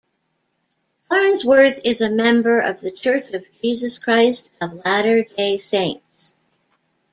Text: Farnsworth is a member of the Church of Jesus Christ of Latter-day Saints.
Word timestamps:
Farnsworth 1.07 1.79
is 1.85 2.01
a 2.01 2.09
member 2.09 2.59
of 2.59 2.81
the 2.81 2.91
Church 2.91 3.29
of 3.33 3.45
Jesus 3.61 3.99
Christ 3.99 4.49
of 4.59 4.83
Latter-day 4.83 5.59
Saints. 5.59 6.33